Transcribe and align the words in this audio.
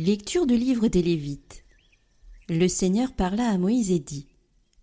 Lecture 0.00 0.46
du 0.46 0.56
livre 0.56 0.86
des 0.86 1.02
Lévites. 1.02 1.64
Le 2.48 2.68
Seigneur 2.68 3.10
parla 3.10 3.48
à 3.48 3.58
Moïse 3.58 3.90
et 3.90 3.98
dit 3.98 4.28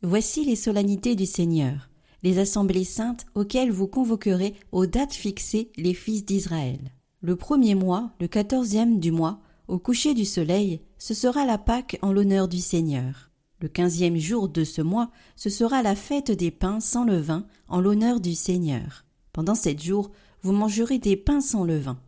Voici 0.01 0.43
les 0.43 0.57
solennités 0.57 1.15
du 1.15 1.25
Seigneur, 1.25 1.89
les 2.21 2.37
assemblées 2.37 2.83
saintes 2.83 3.25
auxquelles 3.33 3.71
vous 3.71 3.87
convoquerez 3.87 4.55
aux 4.73 4.87
dates 4.87 5.13
fixées 5.13 5.71
les 5.77 5.93
fils 5.93 6.25
d'Israël. 6.25 6.91
Le 7.21 7.37
premier 7.37 7.75
mois, 7.75 8.11
le 8.19 8.27
quatorzième 8.27 8.99
du 8.99 9.13
mois, 9.13 9.39
au 9.69 9.79
coucher 9.79 10.13
du 10.15 10.25
soleil, 10.25 10.81
ce 10.97 11.13
sera 11.13 11.45
la 11.45 11.57
Pâque 11.57 11.97
en 12.01 12.11
l'honneur 12.11 12.49
du 12.49 12.59
Seigneur. 12.59 13.31
Le 13.61 13.69
quinzième 13.69 14.17
jour 14.17 14.49
de 14.49 14.65
ce 14.65 14.81
mois, 14.81 15.11
ce 15.37 15.49
sera 15.49 15.81
la 15.81 15.95
fête 15.95 16.31
des 16.31 16.51
pains 16.51 16.81
sans 16.81 17.05
levain 17.05 17.45
en 17.69 17.79
l'honneur 17.79 18.19
du 18.19 18.35
Seigneur. 18.35 19.05
Pendant 19.31 19.55
sept 19.55 19.81
jours, 19.81 20.11
vous 20.41 20.51
mangerez 20.51 20.99
des 20.99 21.15
pains 21.15 21.39
sans 21.39 21.63
levain. 21.63 22.01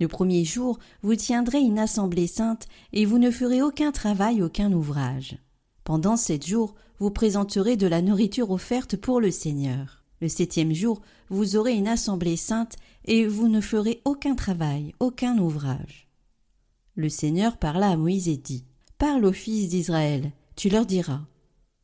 Le 0.00 0.08
premier 0.08 0.46
jour, 0.46 0.78
vous 1.02 1.14
tiendrez 1.14 1.60
une 1.60 1.78
assemblée 1.78 2.26
sainte 2.26 2.66
et 2.94 3.04
vous 3.04 3.18
ne 3.18 3.30
ferez 3.30 3.60
aucun 3.60 3.92
travail, 3.92 4.42
aucun 4.42 4.72
ouvrage. 4.72 5.36
Pendant 5.84 6.16
sept 6.16 6.46
jours, 6.46 6.74
vous 6.98 7.10
présenterez 7.10 7.76
de 7.76 7.86
la 7.86 8.00
nourriture 8.00 8.50
offerte 8.50 8.96
pour 8.96 9.20
le 9.20 9.30
Seigneur. 9.30 10.02
Le 10.22 10.28
septième 10.28 10.72
jour, 10.72 11.02
vous 11.28 11.56
aurez 11.56 11.74
une 11.74 11.88
assemblée 11.88 12.36
sainte 12.36 12.76
et 13.04 13.26
vous 13.26 13.48
ne 13.48 13.60
ferez 13.60 14.00
aucun 14.06 14.34
travail, 14.34 14.94
aucun 15.00 15.36
ouvrage. 15.36 16.08
Le 16.94 17.10
Seigneur 17.10 17.58
parla 17.58 17.90
à 17.90 17.96
Moïse 17.96 18.28
et 18.28 18.38
dit 18.38 18.64
Parle 18.96 19.26
aux 19.26 19.32
fils 19.32 19.68
d'Israël, 19.68 20.32
tu 20.56 20.70
leur 20.70 20.86
diras 20.86 21.20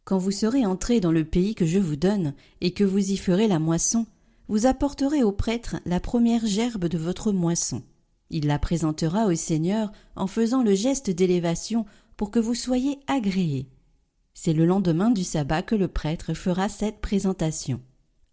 Quand 0.05 0.19
vous 0.19 0.31
serez 0.31 0.65
entrés 0.65 1.01
dans 1.01 1.13
le 1.13 1.25
pays 1.25 1.55
que 1.55 1.67
je 1.67 1.79
vous 1.79 1.97
donne 1.97 2.33
et 2.63 2.73
que 2.73 2.85
vous 2.85 3.11
y 3.11 3.19
ferez 3.19 3.47
la 3.47 3.59
moisson, 3.59 4.07
vous 4.49 4.65
apporterez 4.65 5.23
au 5.23 5.33
prêtre 5.33 5.77
la 5.85 6.01
première 6.01 6.47
gerbe 6.47 6.87
de 6.87 6.99
votre 6.99 7.33
moisson. 7.33 7.83
Il 8.31 8.47
la 8.47 8.59
présentera 8.59 9.27
au 9.27 9.35
Seigneur 9.35 9.93
en 10.17 10.27
faisant 10.27 10.63
le 10.63 10.75
geste 10.75 11.11
d'élévation 11.11 11.87
pour 12.17 12.31
que 12.31 12.39
vous 12.39 12.55
soyez 12.55 12.99
agréés. 13.07 13.69
C'est 14.35 14.53
le 14.53 14.67
lendemain 14.67 15.11
du 15.11 15.25
sabbat 15.25 15.63
que 15.63 15.75
le 15.75 15.89
prêtre 15.89 16.35
fera 16.35 16.69
cette 16.69 17.01
présentation. 17.01 17.81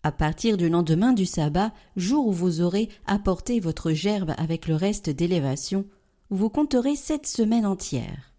À 0.03 0.11
partir 0.11 0.57
du 0.57 0.67
lendemain 0.67 1.13
du 1.13 1.25
sabbat, 1.25 1.71
jour 1.95 2.27
où 2.27 2.33
vous 2.33 2.59
aurez 2.59 2.89
apporté 3.05 3.61
votre 3.61 3.91
gerbe 3.91 4.33
avec 4.37 4.67
le 4.67 4.75
reste 4.75 5.09
d'élévation, 5.09 5.85
vous 6.29 6.49
compterez 6.49 6.95
sept 6.95 7.25
semaines 7.25 7.65
entières. 7.65 8.33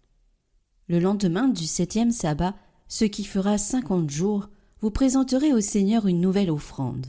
Le 0.87 0.99
lendemain 0.99 1.47
du 1.47 1.65
septième 1.65 2.11
sabbat, 2.11 2.53
ce 2.87 3.05
qui 3.05 3.23
fera 3.23 3.57
cinquante 3.57 4.11
jours, 4.11 4.49
vous 4.81 4.91
présenterez 4.91 5.53
au 5.53 5.61
Seigneur 5.61 6.05
une 6.05 6.21
nouvelle 6.21 6.51
offrande. 6.51 7.07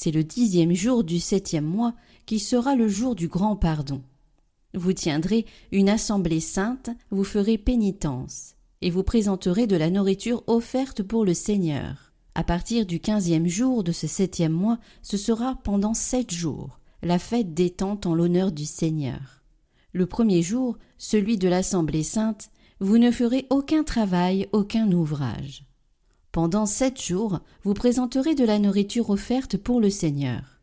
C'est 0.00 0.12
le 0.12 0.22
dixième 0.22 0.74
jour 0.74 1.02
du 1.02 1.18
septième 1.18 1.64
mois 1.64 1.92
qui 2.24 2.38
sera 2.38 2.76
le 2.76 2.86
jour 2.86 3.16
du 3.16 3.26
grand 3.26 3.56
pardon. 3.56 4.00
Vous 4.72 4.92
tiendrez 4.92 5.44
une 5.72 5.88
assemblée 5.88 6.38
sainte, 6.38 6.90
vous 7.10 7.24
ferez 7.24 7.58
pénitence, 7.58 8.54
et 8.80 8.90
vous 8.90 9.02
présenterez 9.02 9.66
de 9.66 9.74
la 9.74 9.90
nourriture 9.90 10.44
offerte 10.46 11.02
pour 11.02 11.24
le 11.24 11.34
Seigneur. 11.34 12.12
À 12.36 12.44
partir 12.44 12.86
du 12.86 13.00
quinzième 13.00 13.48
jour 13.48 13.82
de 13.82 13.90
ce 13.90 14.06
septième 14.06 14.52
mois, 14.52 14.78
ce 15.02 15.16
sera 15.16 15.56
pendant 15.64 15.94
sept 15.94 16.32
jours, 16.32 16.78
la 17.02 17.18
fête 17.18 17.52
des 17.52 17.70
tentes 17.70 18.06
en 18.06 18.14
l'honneur 18.14 18.52
du 18.52 18.66
Seigneur. 18.66 19.42
Le 19.92 20.06
premier 20.06 20.42
jour, 20.42 20.78
celui 20.96 21.38
de 21.38 21.48
l'Assemblée 21.48 22.04
sainte, 22.04 22.50
vous 22.78 22.98
ne 22.98 23.10
ferez 23.10 23.48
aucun 23.50 23.82
travail, 23.82 24.46
aucun 24.52 24.92
ouvrage. 24.92 25.67
Pendant 26.38 26.66
sept 26.66 27.02
jours, 27.02 27.40
vous 27.64 27.74
présenterez 27.74 28.36
de 28.36 28.44
la 28.44 28.60
nourriture 28.60 29.10
offerte 29.10 29.56
pour 29.56 29.80
le 29.80 29.90
Seigneur. 29.90 30.60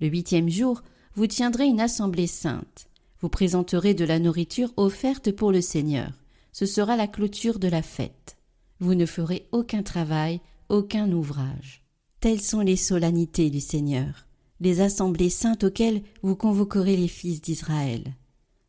Le 0.00 0.06
huitième 0.06 0.48
jour, 0.48 0.84
vous 1.16 1.26
tiendrez 1.26 1.64
une 1.64 1.80
assemblée 1.80 2.28
sainte. 2.28 2.86
Vous 3.20 3.28
présenterez 3.28 3.92
de 3.92 4.04
la 4.04 4.20
nourriture 4.20 4.72
offerte 4.76 5.32
pour 5.32 5.50
le 5.50 5.60
Seigneur. 5.60 6.12
Ce 6.52 6.64
sera 6.64 6.94
la 6.94 7.08
clôture 7.08 7.58
de 7.58 7.66
la 7.66 7.82
fête. 7.82 8.36
Vous 8.78 8.94
ne 8.94 9.04
ferez 9.04 9.48
aucun 9.50 9.82
travail, 9.82 10.40
aucun 10.68 11.10
ouvrage. 11.10 11.82
Telles 12.20 12.40
sont 12.40 12.60
les 12.60 12.76
solennités 12.76 13.50
du 13.50 13.60
Seigneur, 13.60 14.28
les 14.60 14.80
assemblées 14.80 15.28
saintes 15.28 15.64
auxquelles 15.64 16.02
vous 16.22 16.36
convoquerez 16.36 16.96
les 16.96 17.08
fils 17.08 17.40
d'Israël, 17.40 18.14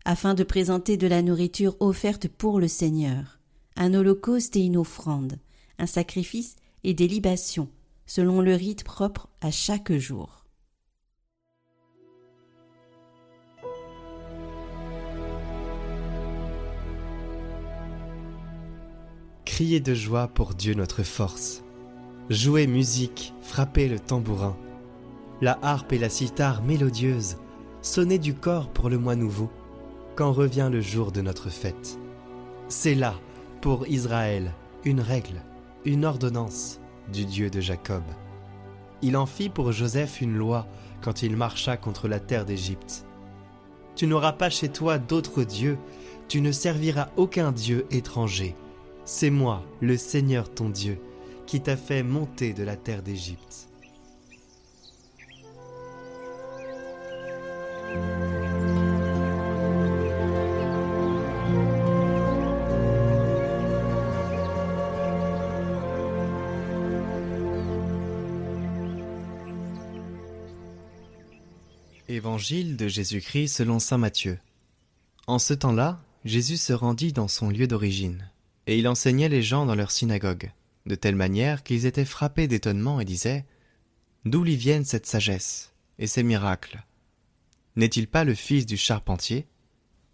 afin 0.05 0.33
de 0.33 0.43
présenter 0.43 0.97
de 0.97 1.05
la 1.05 1.21
nourriture 1.21 1.77
offerte 1.79 2.27
pour 2.27 2.59
le 2.59 2.67
Seigneur, 2.67 3.37
un 3.75 3.93
holocauste 3.93 4.55
et 4.55 4.65
une 4.65 4.77
offrande, 4.77 5.37
un 5.79 5.85
sacrifice 5.85 6.55
et 6.83 6.93
des 6.93 7.07
libations, 7.07 7.69
selon 8.05 8.41
le 8.41 8.55
rite 8.55 8.83
propre 8.83 9.29
à 9.41 9.51
chaque 9.51 9.91
jour. 9.93 10.45
Criez 19.45 19.79
de 19.79 19.95
joie 19.95 20.27
pour 20.27 20.53
Dieu 20.53 20.75
notre 20.75 21.01
force. 21.01 21.63
Jouez 22.29 22.67
musique, 22.67 23.33
frappez 23.41 23.87
le 23.87 23.99
tambourin. 23.99 24.55
La 25.41 25.57
harpe 25.63 25.93
et 25.93 25.97
la 25.97 26.09
cithare 26.09 26.61
mélodieuse, 26.61 27.37
sonnez 27.81 28.19
du 28.19 28.35
corps 28.35 28.69
pour 28.69 28.89
le 28.89 28.99
mois 28.99 29.15
nouveau, 29.15 29.49
quand 30.15 30.31
revient 30.31 30.69
le 30.71 30.81
jour 30.81 31.11
de 31.11 31.21
notre 31.21 31.49
fête. 31.49 31.97
C'est 32.67 32.93
là, 32.93 33.15
pour 33.61 33.87
Israël, 33.87 34.53
une 34.83 34.99
règle, 34.99 35.41
une 35.87 36.03
ordonnance 36.03 36.81
du 37.13 37.23
Dieu 37.23 37.49
de 37.49 37.61
Jacob. 37.61 38.03
Il 39.01 39.15
en 39.15 39.25
fit 39.25 39.47
pour 39.47 39.71
Joseph 39.71 40.19
une 40.19 40.35
loi 40.35 40.67
quand 41.01 41.23
il 41.23 41.37
marcha 41.37 41.77
contre 41.77 42.09
la 42.09 42.19
terre 42.19 42.43
d'Égypte. 42.43 43.05
Tu 43.95 44.05
n'auras 44.05 44.33
pas 44.33 44.49
chez 44.49 44.67
toi 44.67 44.97
d'autres 44.97 45.45
dieux, 45.45 45.77
tu 46.27 46.41
ne 46.41 46.51
serviras 46.51 47.07
aucun 47.15 47.53
dieu 47.53 47.85
étranger. 47.89 48.53
C'est 49.05 49.29
moi, 49.29 49.63
le 49.79 49.95
Seigneur 49.95 50.53
ton 50.53 50.69
Dieu, 50.69 50.99
qui 51.45 51.61
t'a 51.61 51.77
fait 51.77 52.03
monter 52.03 52.51
de 52.51 52.63
la 52.63 52.75
terre 52.75 53.01
d'Égypte. 53.01 53.66
Évangile 72.09 72.77
de 72.77 72.87
Jésus-Christ 72.87 73.49
selon 73.49 73.79
Saint 73.79 73.97
Matthieu. 73.97 74.39
En 75.27 75.39
ce 75.39 75.53
temps-là, 75.53 76.01
Jésus 76.23 76.55
se 76.55 76.71
rendit 76.71 77.11
dans 77.11 77.27
son 77.27 77.49
lieu 77.49 77.67
d'origine, 77.67 78.31
et 78.65 78.79
il 78.79 78.87
enseignait 78.87 79.27
les 79.27 79.43
gens 79.43 79.65
dans 79.65 79.75
leur 79.75 79.91
synagogue, 79.91 80.51
de 80.85 80.95
telle 80.95 81.17
manière 81.17 81.63
qu'ils 81.63 81.85
étaient 81.85 82.05
frappés 82.05 82.47
d'étonnement 82.47 83.01
et 83.01 83.05
disaient 83.05 83.45
D'où 84.23 84.45
lui 84.45 84.55
viennent 84.55 84.85
cette 84.85 85.05
sagesse 85.05 85.73
et 85.99 86.07
ces 86.07 86.23
miracles? 86.23 86.81
N'est-il 87.75 88.07
pas 88.07 88.23
le 88.23 88.35
fils 88.35 88.65
du 88.65 88.77
charpentier? 88.77 89.45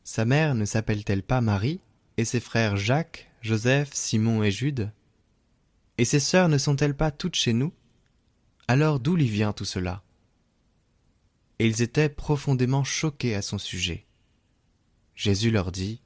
Sa 0.04 0.26
mère 0.26 0.56
ne 0.56 0.66
s'appelle-t-elle 0.66 1.24
pas 1.24 1.42
Marie 1.42 1.80
Et 2.18 2.26
ses 2.26 2.40
frères 2.40 2.76
Jacques, 2.76 3.30
Joseph, 3.42 3.92
Simon 3.94 4.42
et 4.42 4.52
Jude? 4.52 4.92
Et 6.00 6.06
ses 6.06 6.20
sœurs 6.20 6.50
ne 6.50 6.58
sont-elles 6.58 6.98
pas 6.98 7.12
toutes 7.12 7.36
chez 7.36 7.54
nous? 7.54 7.72
Alors 8.68 9.00
d'où 9.00 9.16
lui 9.16 9.28
vient 9.28 9.54
tout 9.54 9.66
cela? 9.66 10.02
Et 11.60 11.68
ils 11.68 11.82
étaient 11.82 12.10
profondément 12.10 12.84
choqués 12.84 13.36
à 13.36 13.42
son 13.42 13.58
sujet. 13.58 14.06
Jésus 15.16 15.52
leur 15.52 15.72
dit 15.72 16.02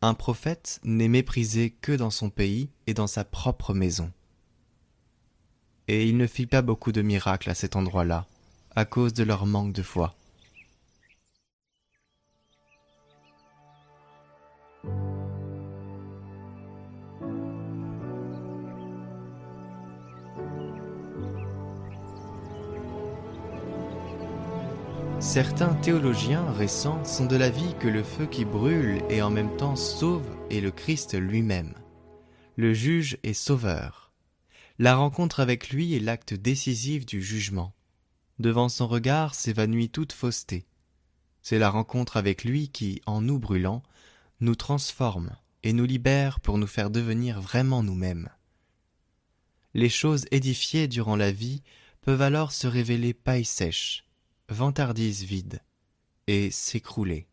Un 0.00 0.14
prophète 0.14 0.80
n'est 0.84 1.08
méprisé 1.08 1.70
que 1.70 1.92
dans 1.92 2.10
son 2.10 2.30
pays 2.30 2.70
et 2.86 2.94
dans 2.94 3.06
sa 3.06 3.24
propre 3.24 3.74
maison. 3.74 4.10
Et 5.88 6.08
il 6.08 6.16
ne 6.16 6.26
fit 6.26 6.46
pas 6.46 6.62
beaucoup 6.62 6.92
de 6.92 7.02
miracles 7.02 7.50
à 7.50 7.54
cet 7.54 7.76
endroit-là, 7.76 8.26
à 8.74 8.84
cause 8.84 9.12
de 9.12 9.24
leur 9.24 9.46
manque 9.46 9.72
de 9.72 9.82
foi. 9.82 10.16
Certains 25.22 25.74
théologiens 25.74 26.50
récents 26.50 27.04
sont 27.04 27.26
de 27.26 27.36
l'avis 27.36 27.74
que 27.78 27.86
le 27.86 28.02
feu 28.02 28.26
qui 28.26 28.44
brûle 28.44 29.00
et 29.08 29.22
en 29.22 29.30
même 29.30 29.56
temps 29.56 29.76
sauve 29.76 30.28
est 30.50 30.60
le 30.60 30.72
Christ 30.72 31.16
lui-même. 31.16 31.74
Le 32.56 32.74
juge 32.74 33.16
est 33.22 33.32
sauveur. 33.32 34.12
La 34.80 34.96
rencontre 34.96 35.38
avec 35.38 35.70
lui 35.70 35.94
est 35.94 36.00
l'acte 36.00 36.34
décisif 36.34 37.06
du 37.06 37.22
jugement. 37.22 37.72
Devant 38.40 38.68
son 38.68 38.88
regard 38.88 39.36
s'évanouit 39.36 39.90
toute 39.90 40.12
fausseté. 40.12 40.66
C'est 41.40 41.60
la 41.60 41.70
rencontre 41.70 42.16
avec 42.16 42.42
lui 42.42 42.68
qui, 42.70 43.00
en 43.06 43.20
nous 43.20 43.38
brûlant, 43.38 43.84
nous 44.40 44.56
transforme 44.56 45.30
et 45.62 45.72
nous 45.72 45.86
libère 45.86 46.40
pour 46.40 46.58
nous 46.58 46.66
faire 46.66 46.90
devenir 46.90 47.40
vraiment 47.40 47.84
nous-mêmes. 47.84 48.28
Les 49.72 49.88
choses 49.88 50.24
édifiées 50.32 50.88
durant 50.88 51.16
la 51.16 51.30
vie 51.30 51.62
peuvent 52.00 52.22
alors 52.22 52.50
se 52.50 52.66
révéler 52.66 53.14
paille 53.14 53.44
sèche, 53.44 54.04
vantardise 54.52 55.24
vide 55.24 55.60
et 56.26 56.50
s'écrouler. 56.50 57.26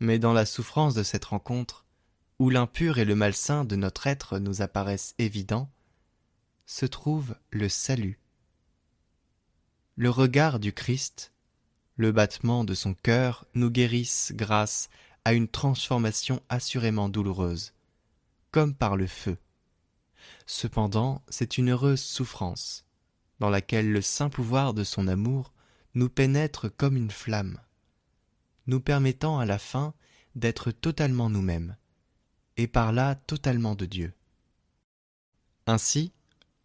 Mais 0.00 0.18
dans 0.18 0.32
la 0.32 0.46
souffrance 0.46 0.94
de 0.94 1.02
cette 1.02 1.26
rencontre, 1.26 1.84
où 2.38 2.50
l'impur 2.50 2.98
et 2.98 3.04
le 3.04 3.14
malsain 3.14 3.64
de 3.64 3.76
notre 3.76 4.06
être 4.06 4.38
nous 4.38 4.62
apparaissent 4.62 5.14
évidents, 5.18 5.70
se 6.66 6.86
trouve 6.86 7.36
le 7.50 7.68
salut. 7.68 8.18
Le 9.96 10.08
regard 10.08 10.58
du 10.58 10.72
Christ, 10.72 11.32
le 11.96 12.12
battement 12.12 12.64
de 12.64 12.74
son 12.74 12.94
cœur 12.94 13.44
nous 13.54 13.70
guérissent 13.70 14.32
grâce 14.34 14.88
à 15.26 15.34
une 15.34 15.48
transformation 15.48 16.42
assurément 16.48 17.10
douloureuse, 17.10 17.74
comme 18.50 18.74
par 18.74 18.96
le 18.96 19.06
feu. 19.06 19.36
Cependant, 20.46 21.22
c'est 21.28 21.58
une 21.58 21.70
heureuse 21.70 22.00
souffrance, 22.00 22.86
dans 23.38 23.50
laquelle 23.50 23.92
le 23.92 24.00
saint 24.00 24.30
pouvoir 24.30 24.72
de 24.72 24.84
son 24.84 25.08
amour 25.08 25.52
nous 25.94 26.08
pénètre 26.08 26.74
comme 26.76 26.96
une 26.96 27.10
flamme, 27.10 27.58
nous 28.66 28.80
permettant 28.80 29.38
à 29.38 29.46
la 29.46 29.58
fin 29.58 29.94
d'être 30.34 30.70
totalement 30.70 31.28
nous-mêmes, 31.30 31.76
et 32.56 32.66
par 32.66 32.92
là 32.92 33.14
totalement 33.14 33.74
de 33.74 33.86
Dieu. 33.86 34.12
Ainsi, 35.66 36.12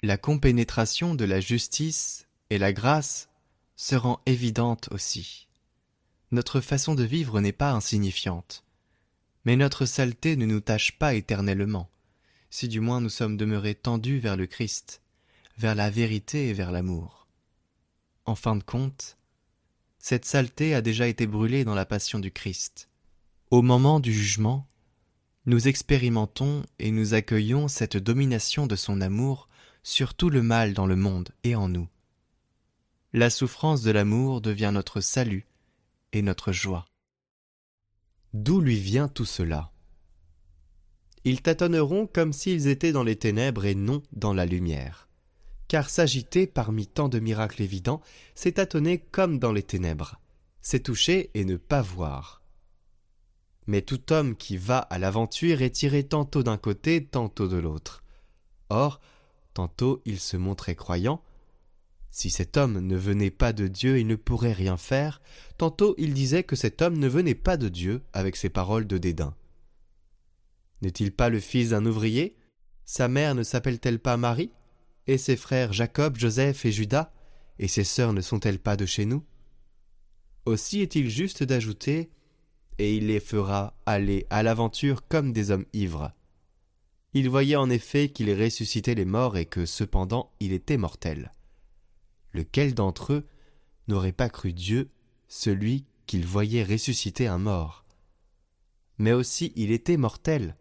la 0.04 0.18
compénétration 0.18 1.16
de 1.16 1.26
la 1.26 1.40
justice 1.40 2.28
et 2.50 2.58
la 2.58 2.74
grâce 2.74 3.30
se 3.76 3.96
rend 3.96 4.22
évidente 4.26 4.90
aussi. 4.92 5.48
Notre 6.32 6.62
façon 6.62 6.96
de 6.96 7.04
vivre 7.04 7.42
n'est 7.42 7.52
pas 7.52 7.72
insignifiante, 7.72 8.64
mais 9.46 9.56
notre 9.56 9.86
saleté 9.86 10.36
ne 10.36 10.46
nous 10.46 10.60
tâche 10.60 10.98
pas 10.98 11.14
éternellement, 11.14 11.90
si 12.50 12.68
du 12.68 12.80
moins 12.80 13.02
nous 13.02 13.10
sommes 13.10 13.38
demeurés 13.38 13.76
tendus 13.76 14.20
vers 14.20 14.38
le 14.38 14.48
Christ, 14.48 15.02
vers 15.58 15.76
la 15.76 15.90
vérité 15.90 16.50
et 16.50 16.54
vers 16.54 16.72
l'amour. 16.72 17.25
En 18.26 18.36
fin 18.36 18.56
de 18.56 18.64
compte, 18.64 19.18
cette 20.00 20.26
saleté 20.26 20.74
a 20.74 20.82
déjà 20.82 21.08
été 21.08 21.28
brûlée 21.28 21.64
dans 21.64 21.76
la 21.76 21.86
passion 21.86 22.20
du 22.20 22.32
Christ. 22.32 22.90
Au 23.52 23.62
moment 23.62 24.00
du 24.00 24.12
jugement, 24.12 24.68
nous 25.46 25.68
expérimentons 25.68 26.64
et 26.80 26.90
nous 26.90 27.14
accueillons 27.14 27.68
cette 27.68 27.98
domination 27.98 28.66
de 28.66 28.76
son 28.76 29.00
amour 29.02 29.48
sur 29.84 30.16
tout 30.16 30.32
le 30.32 30.42
mal 30.42 30.74
dans 30.74 30.88
le 30.88 30.96
monde 30.96 31.30
et 31.44 31.56
en 31.56 31.70
nous. 31.70 31.88
La 33.14 33.30
souffrance 33.30 33.84
de 33.84 33.92
l'amour 33.92 34.42
devient 34.42 34.72
notre 34.74 35.02
salut 35.02 35.48
et 36.12 36.24
notre 36.24 36.52
joie. 36.52 36.86
D'où 38.34 38.60
lui 38.60 38.80
vient 38.80 39.08
tout 39.08 39.26
cela? 39.26 39.72
Ils 41.24 41.42
tâtonneront 41.42 42.08
comme 42.08 42.34
s'ils 42.34 42.68
étaient 42.68 42.92
dans 42.92 43.04
les 43.04 43.16
ténèbres 43.16 43.66
et 43.66 43.76
non 43.76 44.02
dans 44.12 44.34
la 44.34 44.46
lumière. 44.46 45.05
Car 45.68 45.90
s'agiter 45.90 46.48
parmi 46.48 46.88
tant 46.88 47.10
de 47.10 47.20
miracles 47.20 47.62
évidents, 47.62 48.02
c'est 48.36 48.54
tâtonner 48.54 49.00
comme 49.00 49.40
dans 49.40 49.52
les 49.52 49.64
ténèbres, 49.64 50.20
c'est 50.62 50.84
toucher 50.84 51.32
et 51.34 51.46
ne 51.46 51.58
pas 51.58 51.82
voir. 51.82 52.42
Mais 53.68 53.82
tout 53.82 54.14
homme 54.14 54.36
qui 54.36 54.58
va 54.58 54.78
à 54.78 55.00
l'aventure 55.00 55.62
est 55.62 55.72
tiré 55.72 56.04
tantôt 56.04 56.44
d'un 56.44 56.58
côté, 56.58 57.04
tantôt 57.04 57.48
de 57.48 57.58
l'autre. 57.58 58.04
Or, 58.70 59.02
tantôt 59.54 60.02
il 60.06 60.20
se 60.20 60.38
montrait 60.38 60.76
croyant, 60.76 61.24
si 62.16 62.30
cet 62.30 62.56
homme 62.56 62.80
ne 62.80 62.96
venait 62.96 63.30
pas 63.30 63.52
de 63.52 63.68
Dieu, 63.68 64.00
il 64.00 64.08
ne 64.08 64.16
pourrait 64.16 64.54
rien 64.54 64.78
faire, 64.78 65.22
tantôt 65.58 65.96
il 65.98 66.14
disait 66.14 66.44
que 66.44 66.56
cet 66.56 66.82
homme 66.82 66.98
ne 66.98 67.10
venait 67.10 67.36
pas 67.36 67.58
de 67.58 67.68
Dieu 67.68 68.04
avec 68.14 68.38
ses 68.38 68.48
paroles 68.48 68.88
de 68.88 68.98
dédain. 68.98 69.36
N'est-il 70.82 71.12
pas 71.12 71.28
le 71.28 71.42
fils 71.42 71.72
d'un 71.72 71.86
ouvrier? 71.86 72.38
Sa 72.86 73.10
mère 73.10 73.36
ne 73.36 73.44
s'appelle-t-elle 73.44 74.00
pas 74.00 74.16
Marie? 74.16 74.52
Et 75.08 75.18
ses 75.18 75.36
frères 75.36 75.74
Jacob, 75.74 76.18
Joseph 76.18 76.66
et 76.66 76.72
Judas 76.72 77.14
Et 77.60 77.68
ses 77.68 77.84
sœurs 77.84 78.14
ne 78.14 78.22
sont-elles 78.22 78.60
pas 78.60 78.76
de 78.76 78.86
chez 78.86 79.06
nous? 79.06 79.24
Aussi 80.46 80.82
est-il 80.82 81.10
juste 81.10 81.44
d'ajouter 81.44 82.10
et 82.78 82.96
il 82.96 83.08
les 83.08 83.20
fera 83.20 83.78
aller 83.86 84.28
à 84.30 84.44
l'aventure 84.44 85.08
comme 85.08 85.32
des 85.32 85.52
hommes 85.52 85.66
ivres. 85.74 86.12
Il 87.14 87.30
voyait 87.30 87.56
en 87.56 87.70
effet 87.70 88.10
qu'il 88.10 88.32
ressuscitait 88.34 88.96
les 88.96 89.06
morts 89.06 89.38
et 89.38 89.46
que 89.46 89.66
cependant 89.66 90.34
il 90.40 90.52
était 90.52 90.78
mortel. 90.78 91.32
Lequel 92.34 92.74
d'entre 92.74 93.14
eux 93.14 93.28
n'aurait 93.88 94.12
pas 94.12 94.30
cru 94.30 94.52
Dieu, 94.52 94.90
celui 95.28 95.86
qu'il 96.06 96.26
voyait 96.26 96.64
ressusciter 96.64 97.28
un 97.28 97.38
mort? 97.38 97.86
Mais 98.98 99.14
aussi 99.14 99.54
il 99.56 99.72
était 99.72 99.98
mortel. 99.98 100.58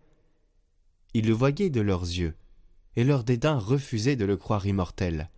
Ils 1.15 1.27
le 1.27 1.35
voyaient 1.35 1.71
de 1.71 1.81
leurs 1.81 2.03
yeux, 2.03 2.37
et 2.97 3.05
leur 3.05 3.25
dédain 3.25 3.59
refusait 3.59 4.17
de 4.17 4.25
le 4.25 4.37
croire 4.37 4.67
immortel. 4.67 5.31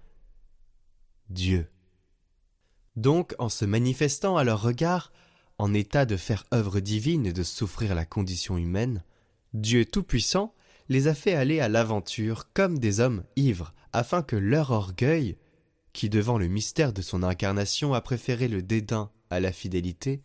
Dieu. 1.30 1.68
Donc, 2.94 3.34
en 3.38 3.48
se 3.48 3.64
manifestant 3.64 4.36
à 4.36 4.44
leur 4.44 4.62
regard, 4.62 5.12
en 5.58 5.74
état 5.74 6.06
de 6.06 6.16
faire 6.16 6.44
œuvre 6.52 6.80
divine 6.80 7.26
et 7.26 7.32
de 7.32 7.42
souffrir 7.42 7.94
la 7.94 8.04
condition 8.04 8.56
humaine, 8.56 9.02
Dieu 9.54 9.84
Tout-Puissant 9.84 10.54
les 10.88 11.08
a 11.08 11.14
fait 11.14 11.34
aller 11.34 11.60
à 11.60 11.68
l'aventure 11.68 12.52
comme 12.52 12.78
des 12.78 13.00
hommes 13.00 13.24
ivres, 13.36 13.74
afin 13.92 14.22
que 14.22 14.36
leur 14.36 14.70
orgueil, 14.70 15.36
qui 15.92 16.08
devant 16.08 16.38
le 16.38 16.48
mystère 16.48 16.92
de 16.92 17.02
son 17.02 17.22
incarnation 17.22 17.94
a 17.94 18.00
préféré 18.00 18.48
le 18.48 18.62
dédain 18.62 19.10
à 19.30 19.40
la 19.40 19.52
fidélité, 19.52 20.22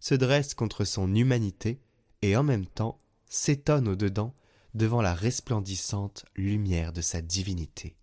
se 0.00 0.14
dresse 0.14 0.54
contre 0.54 0.84
son 0.84 1.14
humanité 1.14 1.80
et 2.22 2.36
en 2.36 2.42
même 2.42 2.66
temps 2.66 2.98
s'étonne 3.28 3.88
au-dedans 3.88 4.34
devant 4.74 5.02
la 5.02 5.14
resplendissante 5.14 6.24
lumière 6.34 6.92
de 6.92 7.00
sa 7.00 7.20
divinité. 7.20 7.96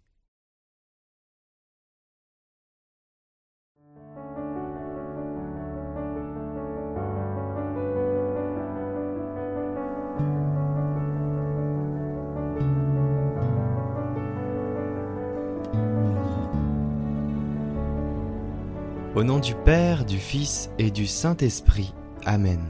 Au 19.16 19.24
nom 19.26 19.40
du 19.40 19.54
Père, 19.54 20.06
du 20.06 20.18
Fils 20.18 20.70
et 20.78 20.92
du 20.92 21.06
Saint-Esprit. 21.06 21.94
Amen. 22.26 22.64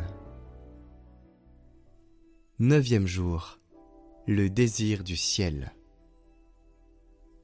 Neuvième 2.58 3.06
jour. 3.06 3.59
Le 4.32 4.48
désir 4.48 5.04
du 5.04 5.16
ciel. 5.16 5.74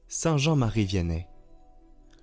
Saint 0.06 0.36
Jean-Marie 0.36 0.84
Vianney. 0.84 1.26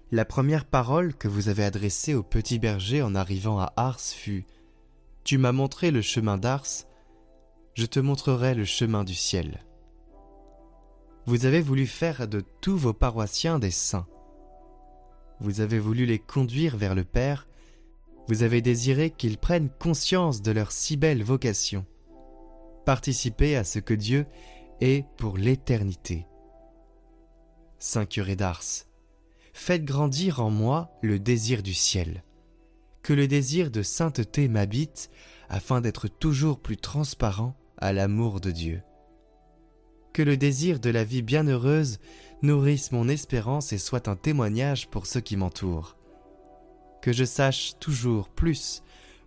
La 0.10 0.24
première 0.24 0.63
parole 0.63 1.13
que 1.13 1.27
vous 1.27 1.50
avez 1.50 1.65
adressée 1.65 2.13
au 2.13 2.24
petit 2.24 2.60
berger 2.60 3.01
en 3.01 3.13
arrivant 3.13 3.60
à 3.60 3.74
Ars 3.75 4.00
fut 4.00 4.46
Tu 5.25 5.38
m'as 5.38 5.51
montré 5.51 5.91
le 5.91 6.01
chemin 6.01 6.38
d'Ars, 6.38 6.86
je 7.74 7.86
te 7.86 8.00
montrerai 8.00 8.55
le 8.55 8.63
chemin 8.63 9.03
du 9.03 9.15
ciel. 9.15 9.65
Vous 11.25 11.46
avez 11.46 11.60
voulu 11.60 11.86
faire 11.86 12.25
de 12.29 12.41
tous 12.62 12.77
vos 12.77 12.93
paroissiens 12.93 13.60
des 13.60 13.70
saints 13.70 14.08
vous 15.41 15.60
avez 15.60 15.79
voulu 15.79 16.05
les 16.05 16.20
conduire 16.20 16.77
vers 16.77 16.96
le 16.96 17.03
Père, 17.03 17.50
vous 18.29 18.43
avez 18.43 18.62
désiré 18.62 19.10
qu'ils 19.10 19.38
prennent 19.38 19.70
conscience 19.77 20.41
de 20.41 20.53
leur 20.53 20.72
si 20.72 20.96
belle 20.96 21.22
vocation, 21.22 21.86
participer 22.86 23.55
à 23.55 23.63
ce 23.63 23.79
que 23.79 23.93
Dieu 23.93 24.25
est 24.84 25.06
pour 25.16 25.38
l'éternité. 25.38 26.28
Saint 27.80 28.06
curé 28.06 28.36
d'Ars, 28.36 28.63
faites 29.54 29.86
grandir 29.86 30.42
en 30.42 30.50
moi 30.50 30.92
le 31.02 31.20
désir 31.20 31.63
du 31.63 31.74
ciel, 31.74 32.24
que 33.02 33.13
le 33.13 33.30
désir 33.30 33.72
de 33.72 33.82
sainteté 33.82 34.50
m'habite 34.50 35.10
afin 35.48 35.80
d'être 35.80 36.10
toujours 36.10 36.60
plus 36.60 36.75
transparent 36.75 37.56
à 37.78 37.94
l'amour 37.94 38.42
de 38.42 38.52
Dieu. 38.52 38.82
Que 40.12 40.22
le 40.22 40.36
désir 40.36 40.82
de 40.82 40.90
la 40.90 41.06
vie 41.06 41.22
bienheureuse 41.22 42.00
nourrisse 42.42 42.92
mon 42.92 43.08
espérance 43.08 43.72
et 43.72 43.78
soit 43.78 44.10
un 44.10 44.18
témoignage 44.18 44.90
pour 44.90 45.08
ceux 45.08 45.22
qui 45.22 45.38
m'entourent. 45.38 45.98
Que 47.02 47.13
je 47.13 47.24
sache 47.24 47.80
toujours 47.80 48.28
plus 48.28 48.84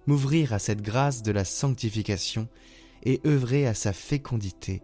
m'ouvrir 0.06 0.52
à 0.52 0.58
cette 0.58 0.82
grâce 0.82 1.22
de 1.22 1.32
la 1.32 1.44
sanctification 1.44 2.46
et 3.04 3.20
œuvrer 3.24 3.66
à 3.66 3.72
sa 3.72 3.94
fécondité. 3.94 4.82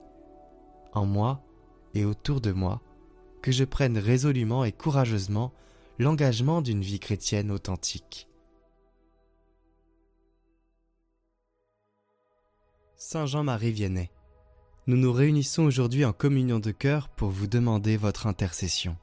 En 0.92 1.06
moi 1.06 1.42
et 1.94 2.04
autour 2.04 2.40
de 2.40 2.52
moi, 2.52 2.80
que 3.42 3.52
je 3.52 3.64
prenne 3.64 3.98
résolument 3.98 4.64
et 4.64 4.72
courageusement 4.72 5.52
l'engagement 5.98 6.62
d'une 6.62 6.82
vie 6.82 7.00
chrétienne 7.00 7.50
authentique. 7.50 8.28
Saint 12.96 13.26
Jean-Marie 13.26 13.72
Vianney 13.72 14.10
nous 14.88 14.96
nous 14.96 15.12
réunissons 15.12 15.62
aujourd'hui 15.62 16.04
en 16.04 16.12
communion 16.12 16.58
de 16.58 16.72
cœur 16.72 17.08
pour 17.08 17.30
vous 17.30 17.46
demander 17.46 17.96
votre 17.96 18.26
intercession. 18.26 18.96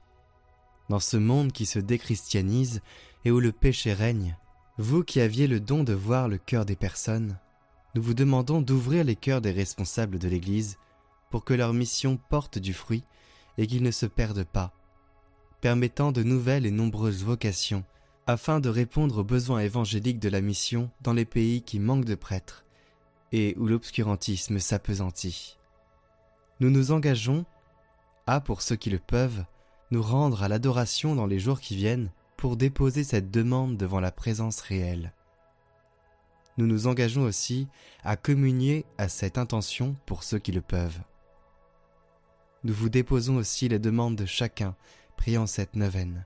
Dans 0.89 0.99
ce 0.99 1.15
monde 1.15 1.53
qui 1.53 1.65
se 1.65 1.79
déchristianise 1.79 2.81
et 3.23 3.31
où 3.31 3.39
le 3.39 3.53
péché 3.53 3.93
règne, 3.93 4.37
vous 4.77 5.03
qui 5.03 5.21
aviez 5.21 5.47
le 5.47 5.61
don 5.61 5.85
de 5.85 5.93
voir 5.93 6.27
le 6.27 6.37
cœur 6.37 6.65
des 6.65 6.75
personnes, 6.75 7.39
nous 7.95 8.01
vous 8.01 8.13
demandons 8.13 8.61
d'ouvrir 8.61 9.05
les 9.05 9.15
cœurs 9.15 9.39
des 9.39 9.51
responsables 9.51 10.19
de 10.19 10.27
l'Église 10.27 10.77
pour 11.29 11.43
que 11.45 11.53
leur 11.53 11.73
mission 11.73 12.17
porte 12.29 12.57
du 12.57 12.73
fruit 12.73 13.03
et 13.57 13.67
qu'ils 13.67 13.83
ne 13.83 13.91
se 13.91 14.05
perdent 14.05 14.45
pas, 14.45 14.73
permettant 15.61 16.11
de 16.11 16.23
nouvelles 16.23 16.65
et 16.65 16.71
nombreuses 16.71 17.23
vocations 17.23 17.83
afin 18.27 18.59
de 18.59 18.69
répondre 18.69 19.19
aux 19.19 19.23
besoins 19.23 19.59
évangéliques 19.59 20.19
de 20.19 20.29
la 20.29 20.41
mission 20.41 20.91
dans 21.01 21.13
les 21.13 21.25
pays 21.25 21.63
qui 21.63 21.79
manquent 21.79 22.05
de 22.05 22.15
prêtres 22.15 22.63
et 23.31 23.55
où 23.57 23.65
l'obscurantisme 23.65 24.59
s'apesantit. 24.59 25.57
Nous 26.59 26.69
nous 26.69 26.91
engageons 26.91 27.45
à, 28.27 28.39
pour 28.39 28.61
ceux 28.61 28.75
qui 28.75 28.89
le 28.89 28.99
peuvent, 28.99 29.43
nous 29.91 30.03
rendre 30.03 30.43
à 30.43 30.47
l'adoration 30.47 31.15
dans 31.15 31.25
les 31.25 31.39
jours 31.39 31.59
qui 31.59 31.75
viennent 31.75 32.11
pour 32.37 32.55
déposer 32.55 33.03
cette 33.03 33.31
demande 33.31 33.77
devant 33.77 33.99
la 33.99 34.11
présence 34.11 34.61
réelle. 34.61 35.13
Nous 36.57 36.67
nous 36.67 36.87
engageons 36.87 37.23
aussi 37.23 37.67
à 38.03 38.15
communier 38.15 38.85
à 38.97 39.09
cette 39.09 39.37
intention 39.37 39.95
pour 40.05 40.23
ceux 40.23 40.39
qui 40.39 40.51
le 40.51 40.61
peuvent. 40.61 40.99
Nous 42.63 42.73
vous 42.73 42.89
déposons 42.89 43.37
aussi 43.37 43.69
les 43.69 43.79
demandes 43.79 44.15
de 44.15 44.25
chacun 44.25 44.75
priant 45.15 45.47
cette 45.47 45.75
neuvaine. 45.75 46.25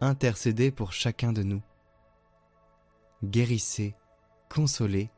Intercédez 0.00 0.70
pour 0.70 0.92
chacun 0.92 1.32
de 1.32 1.42
nous. 1.42 1.62
Guérissez, 3.24 3.94
consolez 4.48 5.10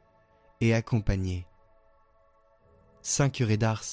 et 0.61 0.75
accompagnez. 0.75 1.47
Saint 3.03 3.31
curé 3.31 3.57
d'Ars, 3.57 3.85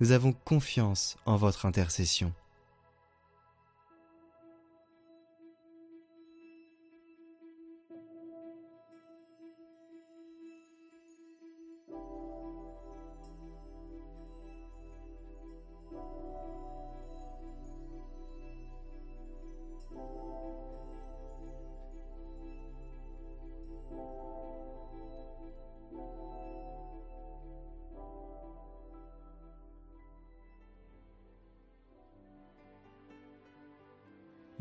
nous 0.00 0.12
avons 0.12 0.32
confiance 0.32 1.16
en 1.24 1.36
votre 1.36 1.66
intercession. 1.66 2.34